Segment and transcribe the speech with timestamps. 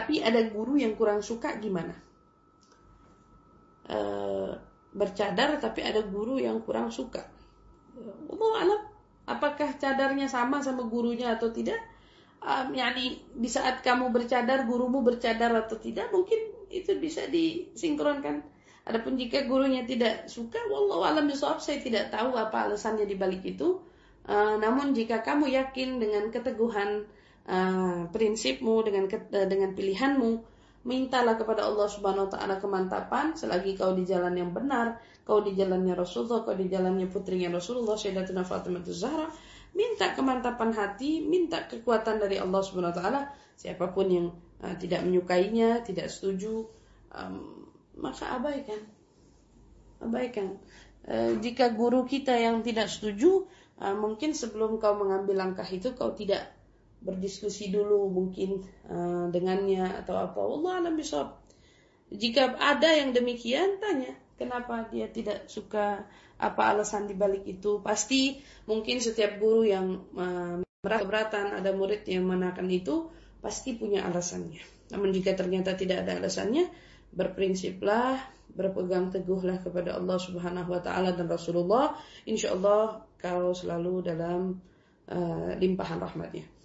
[0.00, 1.92] Tapi ada guru yang kurang suka gimana?
[3.84, 3.98] E,
[4.96, 7.20] bercadar tapi ada guru yang kurang suka.
[8.32, 8.80] Allah alam,
[9.28, 11.76] apakah cadarnya sama sama gurunya atau tidak?
[12.40, 16.40] Um, yakni di saat kamu bercadar, gurumu bercadar atau tidak, mungkin
[16.72, 18.40] itu bisa disinkronkan.
[18.88, 23.44] Adapun jika gurunya tidak suka, wallahu alam bisawab, saya tidak tahu apa alasannya di balik
[23.44, 23.84] itu.
[24.24, 27.04] Uh, namun jika kamu yakin dengan keteguhan
[27.48, 30.30] uh, prinsipmu, dengan uh, dengan pilihanmu,
[30.80, 34.96] mintalah kepada Allah Subhanahu wa taala kemantapan selagi kau di jalan yang benar,
[35.28, 39.28] kau di jalannya Rasulullah, kau di jalannya putrinya Rasulullah Sayyidatuna Fatimah Zahra,
[39.76, 43.22] minta kemantapan hati, minta kekuatan dari Allah Subhanahu wa taala.
[43.60, 44.26] Siapa pun yang
[44.64, 46.64] uh, tidak menyukainya, tidak setuju,
[47.12, 47.68] um,
[48.00, 48.80] maka abaikan.
[50.00, 50.56] Abaikan.
[51.04, 53.44] Uh, jika guru kita yang tidak setuju,
[53.84, 56.56] uh, mungkin sebelum kau mengambil langkah itu kau tidak
[57.00, 60.38] berdiskusi dulu mungkin uh, dengannya atau apa.
[60.40, 61.40] Allah alam bisawab.
[62.10, 66.04] Jika ada yang demikian, tanya kenapa dia tidak suka
[66.40, 67.80] apa alasan dibalik itu.
[67.80, 74.60] Pasti mungkin setiap guru yang uh, keberatan ada murid yang menakan itu pasti punya alasannya.
[74.92, 76.68] Namun jika ternyata tidak ada alasannya,
[77.14, 78.18] berprinsiplah,
[78.50, 81.94] berpegang teguhlah kepada Allah Subhanahu wa taala dan Rasulullah,
[82.26, 84.58] insyaallah kau selalu dalam
[85.06, 86.59] uh, limpahan rahmatnya.